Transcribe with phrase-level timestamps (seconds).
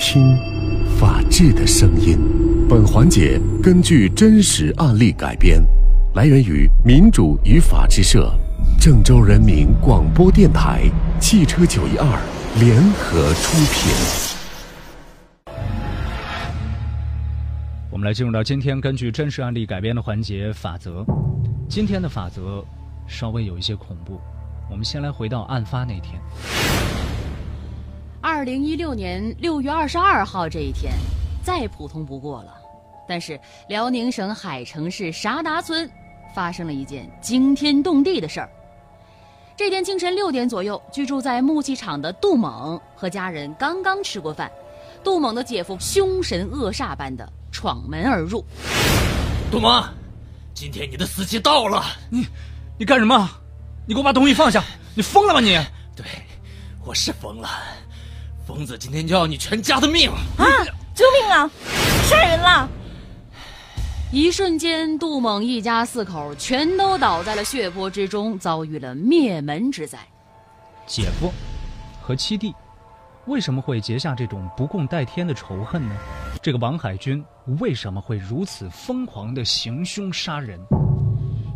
[0.00, 0.34] 听，
[0.98, 2.18] 法治的声音。
[2.66, 5.62] 本环节根据真实案例改编，
[6.14, 8.32] 来源于民主与法治社、
[8.80, 10.90] 郑州人民广播电台、
[11.20, 12.06] 汽车九一二
[12.58, 13.92] 联合出品。
[17.90, 21.04] 我们来进入到今天根据真实案例改编的环节法则。
[21.68, 22.64] 今天的法则
[23.06, 24.18] 稍微有一些恐怖。
[24.70, 26.18] 我们先来回到案发那天。
[28.22, 30.92] 二零一六年六月二十二号这一天，
[31.42, 32.54] 再普通不过了。
[33.08, 35.90] 但是辽宁省海城市沙达村
[36.34, 38.50] 发生了一件惊天动地的事儿。
[39.56, 44.50] 这天清晨六点左右，居住在木器厂的杜猛和家人刚刚吃过饭，
[45.02, 48.44] 杜猛的姐夫凶神恶煞般的闯门而入。
[49.50, 49.82] 杜猛，
[50.52, 51.82] 今天你的死期到了！
[52.10, 52.26] 你，
[52.78, 53.30] 你干什么？
[53.86, 54.62] 你给我把东西放下！
[54.94, 55.58] 你疯了吗你？
[55.96, 56.04] 对，
[56.84, 57.48] 我是疯了。
[58.50, 60.44] 疯子今天就要你全家的命啊！
[60.92, 61.48] 救命啊！
[62.02, 62.68] 杀人了！
[64.10, 70.00] 一瞬间，杜猛一家四口全都倒在了血泊之中，遭遇了灭门之灾。
[70.84, 71.32] 姐夫
[72.02, 72.52] 和七弟
[73.26, 75.94] 为什么会结下这种不共戴天的仇恨呢？
[76.42, 77.24] 这个王海军
[77.60, 80.58] 为什么会如此疯狂的行凶杀人？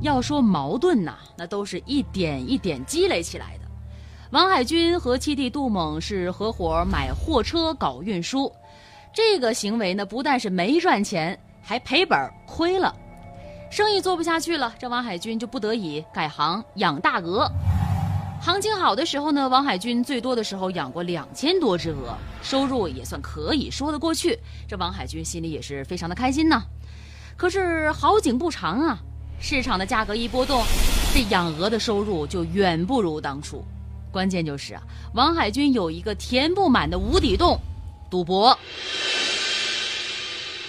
[0.00, 3.63] 要说矛盾呐，那都是一点一点积累起来的。
[4.34, 8.52] 王海军和七弟杜猛是合伙买货车搞运输，
[9.12, 11.38] 这个行为呢，不但是没赚钱。
[11.62, 12.92] 还赔本亏了，
[13.70, 17.48] 生意做不下去了，这王海军就不得已改行养大鹅。
[18.42, 24.36] 行情好的时候呢，王海军最多的时候养过两千多只鹅，收入也算可以说得过去。
[24.66, 26.64] 这王海军心里也是非常的开心呐。
[27.36, 28.98] 可是好景不长啊，
[29.38, 30.60] 市场的价格一波动，
[31.14, 33.64] 这养鹅的收入就远不如当初。
[34.14, 34.82] 关键就是啊，
[35.14, 37.58] 王海军有一个填不满的无底洞，
[38.08, 38.56] 赌博。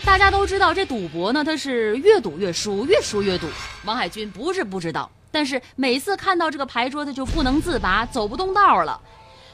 [0.03, 3.47] 大家都知道，这赌博呢，他是越赌越输，越输越赌。
[3.83, 8.99] 王海军不是不知道，但是每次看到这个牌桌，他就不能自拔，走不动道了，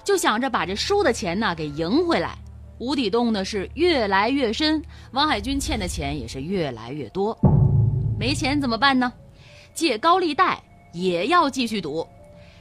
[0.06, 2.38] 就想着把这输的钱呢给赢回来。
[2.80, 4.82] 无底洞呢是越来越深，
[5.12, 7.38] 王海军欠的钱也是越来越多。
[8.18, 9.12] 没钱怎么办呢？
[9.74, 10.64] 借高利贷
[10.94, 12.08] 也要继续赌。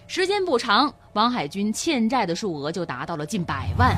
[0.06, 3.96] 时间不长，王海军欠债的数额就达到了近百万。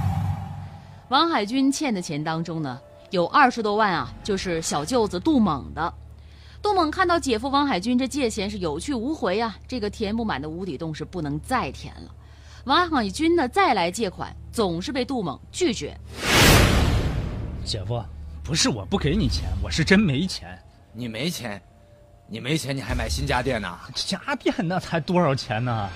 [1.09, 2.81] 王海军欠的钱当中呢。
[3.11, 5.93] 有二十多万啊，就是小舅子杜猛的。
[6.63, 12.11] 杜猛看到姐夫王海军这借钱是有去无回啊，这个填不满的无底洞是不能再填了。
[12.65, 15.95] 王海军呢再来借款，总是被杜猛拒绝。
[17.67, 18.03] 姐夫，
[18.43, 20.59] 不是我不给你钱，我是真没钱。
[20.95, 21.61] 你没钱？
[22.27, 23.79] 你没钱你还买新家电呢？
[23.95, 25.91] 家电那才多少钱呢？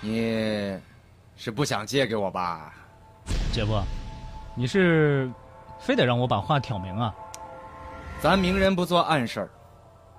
[0.00, 0.78] 你，
[1.36, 2.72] 是不想借给我吧？
[3.52, 3.80] 姐夫，
[4.54, 5.30] 你是？
[5.80, 7.14] 非得让我把话挑明啊！
[8.20, 9.50] 咱明人不做暗事儿，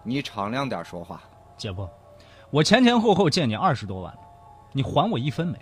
[0.03, 1.21] 你敞亮点说话。
[1.57, 1.85] 姐夫，
[2.49, 4.19] 我前前后后借你二十多万了，
[4.71, 5.59] 你还我一分没？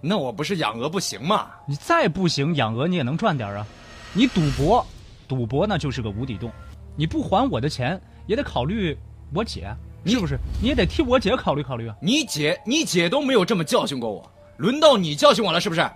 [0.00, 1.50] 那我不是养鹅不行吗？
[1.66, 3.66] 你再不行，养鹅你也能赚点啊！
[4.14, 4.84] 你赌博，
[5.28, 6.50] 赌博那就是个无底洞。
[6.96, 8.98] 你不还我的钱，也得考虑
[9.34, 9.74] 我姐，
[10.10, 10.38] 是不是？
[10.60, 11.96] 你也得替我姐考虑考虑啊！
[12.00, 15.88] 你姐，你姐都没有这么教训过我，轮到你教训我了，是不是？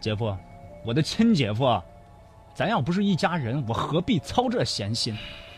[0.00, 0.36] 姐夫，
[0.84, 1.80] 我的亲姐夫。
[2.54, 5.16] 咱要不是一家人，我何必操这闲心？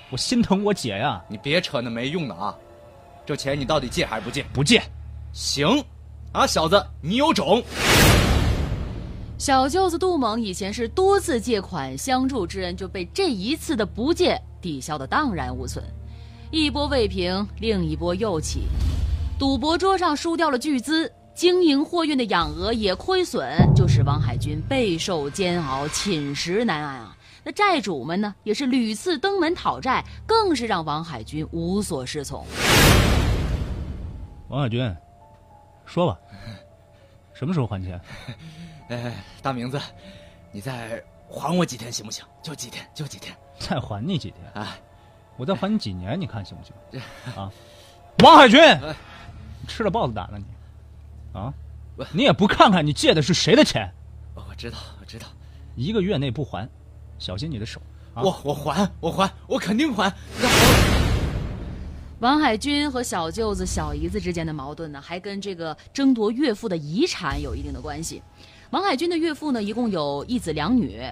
[0.08, 1.22] 我心疼我姐呀！
[1.28, 2.56] 你别扯那没用的啊！
[3.26, 4.44] 这钱你到底借还是不借？
[4.52, 4.80] 不借。
[5.32, 5.84] 行，
[6.32, 7.62] 啊，小子，你有种！
[9.36, 15.84] 小舅子杜猛以前是多次借款相助之恩，就被这一次的不借抵消的荡然无存。
[16.52, 18.68] 一波未平，另一波又起，
[19.38, 21.12] 赌博桌上输掉了巨资。
[21.34, 27.16] 经营货运的养鹅也亏损，就使王海军备受煎熬，寝食难安啊！
[27.44, 32.46] 那债主们呢，也是屡次登门讨债，更是让王海军无所适从。
[34.48, 34.96] 王海军，
[35.84, 36.18] 说吧，
[37.34, 38.00] 什么时候还钱？
[38.88, 39.78] 哎， 大明子，
[40.50, 42.24] 你再还我几天行不行？
[42.42, 43.36] 就几天，就几天。
[43.58, 44.40] 再还你几天？
[44.54, 44.80] 哎，
[45.36, 47.02] 我再还你几年，你看行不行？
[47.36, 47.50] 啊，
[48.24, 48.60] 王海军，
[49.68, 50.44] 吃了豹子胆了你。
[51.38, 51.52] 啊，
[52.12, 53.92] 你也不看看你借的是谁的钱？
[54.34, 55.26] 我知道，我知道，
[55.74, 56.68] 一个月内不还，
[57.18, 57.80] 小心你的手。
[58.14, 60.10] 我我还我还我肯定还。
[62.20, 68.22] 王海军和小舅子、小姨子之间的矛盾呢，还跟这个争夺岳父的遗产有一定的关系。
[68.70, 71.02] 王海军的岳父呢，一共有一子两女，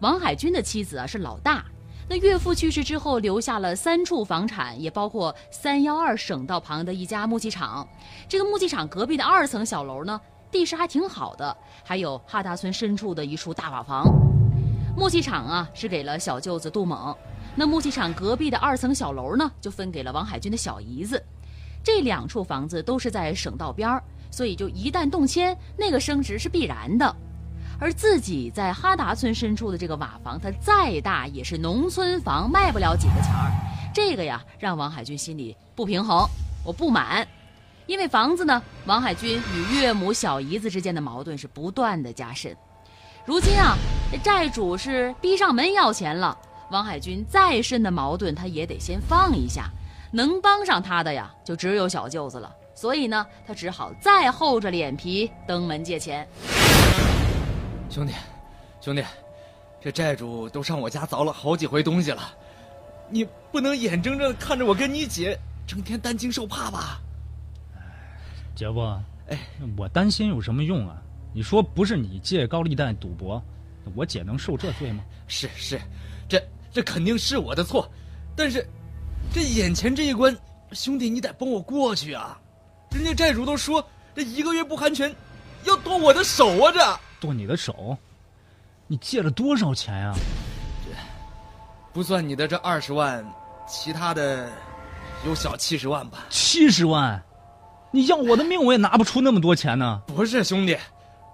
[0.00, 1.64] 王海军的妻子啊是老大。
[2.10, 7.88] 那岳父去世之后，留下了三处房产，也包括三幺二省道旁的一家木器厂。
[8.28, 10.20] 这个木器厂隔壁的二层小楼呢，
[10.50, 14.12] 地势还挺好的，还有哈达村深处的一处大瓦房。
[14.96, 17.16] 木器厂啊是给了小舅子杜猛，
[17.54, 21.22] 那木器厂隔壁的二层小楼呢就分给了王海军的小姨子。
[21.80, 24.02] 这两处房子都是在省道边儿，
[24.32, 27.16] 所以就一旦动迁，那个升值是必然的。
[27.80, 33.50] 而自己在哈达村深处的这个瓦房，它再大也是农村房，卖不了几个钱儿。
[33.94, 36.28] 这个呀，让王海军心里不平衡，
[36.62, 37.26] 我不满。
[37.86, 42.54] 因为房子呢，王海军与岳母、小姨子之间的矛盾是不断的加深。
[43.24, 43.74] 如今啊，
[44.22, 46.36] 债主是逼上门要钱了，
[46.70, 49.70] 王海军再深的矛盾他也得先放一下。
[50.12, 52.52] 能帮上他的呀，就只有小舅子了。
[52.74, 56.28] 所以呢，他只好再厚着脸皮登门借钱。
[57.90, 58.12] 兄弟，
[58.80, 59.04] 兄弟，
[59.80, 62.32] 这债主都上我家凿了好几回东西了，
[63.08, 67.00] 你不能眼睁睁看着我跟你姐整天担惊受怕吧？
[68.54, 68.80] 姐夫，
[69.28, 69.38] 哎，
[69.76, 71.02] 我担心有什么用啊？
[71.34, 73.42] 你说不是你借高利贷赌博，
[73.96, 75.02] 我姐能受这罪吗？
[75.26, 75.80] 是是，
[76.28, 76.40] 这
[76.72, 77.90] 这肯定是我的错，
[78.36, 78.66] 但是。
[79.32, 80.36] 这眼前这一关，
[80.72, 82.40] 兄弟，你得帮我过去啊！
[82.90, 85.14] 人家债主都说这一个月不还钱，
[85.64, 86.72] 要剁我的手啊！
[86.72, 86.80] 这
[87.20, 87.96] 剁你的手？
[88.86, 90.12] 你借了多少钱呀？
[90.84, 90.90] 这
[91.92, 93.24] 不算你的这二十万，
[93.68, 94.48] 其他的
[95.24, 96.24] 有小七十万吧？
[96.30, 97.22] 七十万？
[97.92, 100.02] 你要我的命，我也拿不出那么多钱呢！
[100.06, 100.76] 不是兄弟，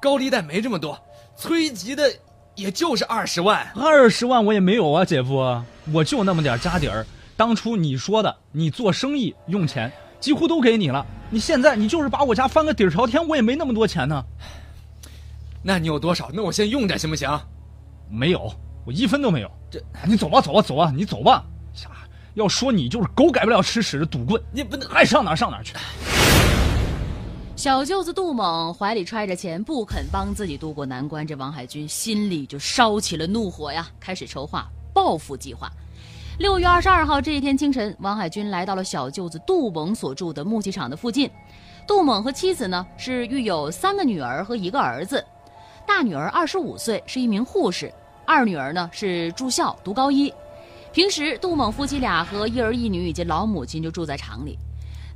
[0.00, 0.98] 高利贷没这么多，
[1.36, 2.10] 催急的
[2.54, 3.66] 也就是二十万。
[3.74, 5.62] 二十万我也没有啊，姐夫，
[5.92, 7.06] 我就那么点家底儿。
[7.36, 11.06] 当初你说的，你做生意用钱几乎都给你了。
[11.28, 14.24] 你现在你就是把我家翻个底儿朝天，我也没那么多钱呢。
[15.68, 16.30] 那你有多少？
[16.32, 17.28] 那我先用着行不行？
[18.08, 18.48] 没有，
[18.84, 19.50] 我一分都没有。
[19.68, 21.44] 这，你走吧，走吧，走吧，你走吧。
[21.82, 21.90] 呀，
[22.34, 25.74] 要说你就是狗改不了吃屎的赌棍，你不能爱上哪上哪去。
[27.56, 35.68] 小舅子杜猛怀里揣着钱，不肯帮自己渡过难关，这王海军心里就烧起了怒火呀，开始筹划报复计划。
[36.38, 41.28] 六月二十二号这一天清晨，王海军来到了小舅子杜猛所住的木器厂的附近。
[41.88, 45.24] 杜猛和妻子呢是育有三个女儿和一个儿子，
[45.86, 47.88] 大女儿二十五岁，是一名护士；
[48.26, 50.32] 二女儿呢是住校读高一。
[50.92, 54.58] 平时杜猛夫妻俩和一儿一女以及老母亲就住在厂里。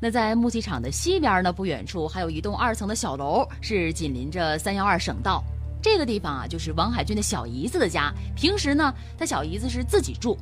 [0.00, 5.43] 那在木器厂的西边呢，不远处还有一栋二层的小楼，是紧邻着三幺二省道。
[5.82, 8.12] 这个地方啊，就是王海军的小姨子的家。
[8.37, 10.38] 平时呢，他小姨子是自己住。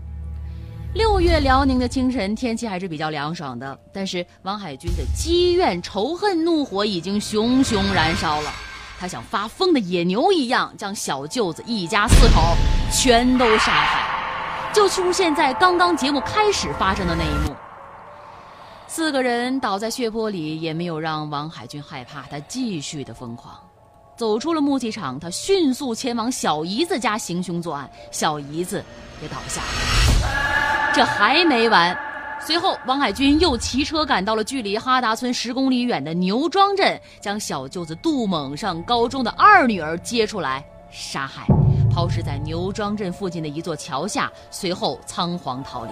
[0.95, 8.53] 六月辽宁的清晨，天气还是比较凉爽的，但是王海军的积怨、仇恨、怒火已经熊熊燃烧了。
[8.99, 12.57] 他像发疯的野牛一样，将小舅子一家四口
[12.93, 17.55] 全都杀害，就出现在刚刚节目开始发生的那一幕。
[18.89, 23.55] 四个人倒在血泊里，也没有让王海军害怕，他继续的疯狂。
[24.17, 28.83] 走出了木器厂，他迅速前往小姨子家行凶作案，小姨子
[29.23, 30.93] 也倒下了。
[30.93, 31.97] 这还没完，
[32.41, 41.47] 随后王海军又骑车赶到了距离哈达村十公里远的牛庄镇，将小舅子杜猛上高中的二女儿接出来杀害，
[41.93, 45.91] 抛尸在牛庄镇附近的一座桥下，随后仓皇逃离。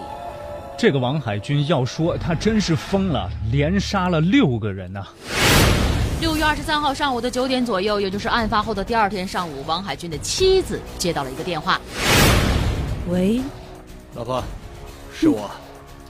[0.77, 5.05] 这个王海军要说他真是疯了，连杀了六个人呐！
[6.19, 11.79] 六月二十三号上午的九点左右，也就是案发后的第二天上午，王海军的妻子接到了一个电话
[13.09, 13.41] ：“喂，
[14.15, 14.43] 老婆。”
[15.19, 15.49] 是我，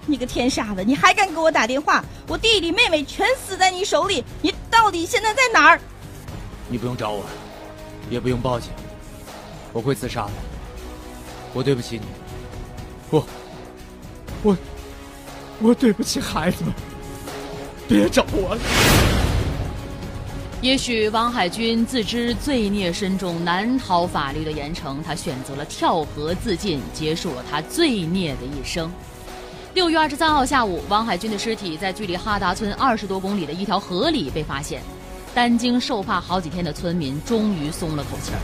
[0.08, 0.84] 你个天杀的！
[0.84, 2.04] 你还敢给我打电话？
[2.28, 4.24] 我弟弟妹妹全死在你手里！
[4.42, 5.80] 你到底现在在哪儿？
[6.70, 7.26] 你不用找我，
[8.10, 8.72] 也不用报警，
[9.74, 10.32] 我会自杀的。
[11.54, 12.06] 我对不起你，
[13.10, 13.26] 我，
[14.44, 14.58] 我，
[15.60, 16.74] 我对不起孩子们，
[17.88, 18.62] 别找我了。
[20.62, 28.90] 也许王海军自知罪孽深重，难逃法律的严惩，他选择了跳河自尽，结束了他罪孽的一生。
[29.78, 34.82] 六月二十三号下午，王海军的尸体在距离哈达村二十多公里的一条河里被发现。
[35.36, 38.40] 担惊受怕好几天的村民终于松了口气儿。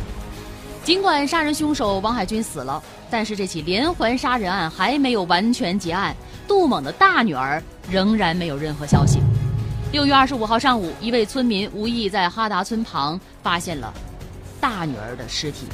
[0.83, 6.15] 尽管杀人凶手王海军死了，但是这起连环杀人案还没有完全结案。
[6.47, 7.59] 杜猛的大女儿
[7.89, 9.19] 仍然没有任何消息。
[9.91, 13.91] 六月二十五号上午，一位村民无意在哈达村旁发现了
[14.61, 15.65] 大女儿的尸体，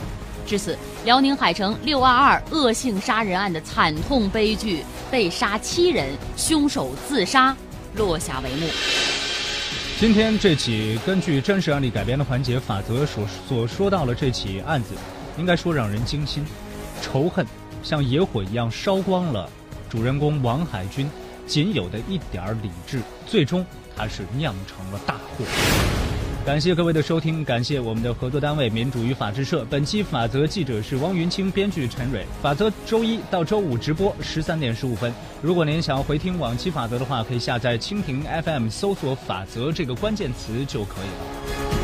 [0.50, 0.76] 至此，
[1.06, 7.56] 辽宁海城六二二恶性杀人案的惨痛悲剧——被杀七人，凶手自杀，
[7.94, 8.68] 落下帷幕。
[10.00, 14.96] 今天这起根据真实案例改编的环节法则所所说到了这起案子，
[15.38, 16.44] 应该说让人惊心，
[17.00, 17.46] 仇恨
[17.84, 19.48] 像野火一样烧光了
[19.88, 21.08] 主人公王海军
[21.46, 23.64] 仅有的一点理智，最终。
[23.96, 25.99] 他是酿成了大祸。
[26.46, 29.64] 感谢各位的收听，感谢我们的合作单位民主与法制社。
[29.70, 32.26] 本期法则记者是汪云清，编剧陈蕊。
[32.42, 35.14] 法则周一到周五直播十三点十五分。
[35.44, 41.79] 如果您想要回听往期法则的话，可以下载蜻蜓 FM，搜索“法则”这个关键词就可以了。